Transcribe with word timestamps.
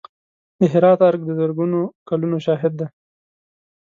د 0.59 0.61
هرات 0.73 0.99
ارګ 1.07 1.21
د 1.25 1.31
زرګونو 1.39 1.79
کلونو 2.09 2.37
شاهد 2.45 2.73
دی. 2.79 2.87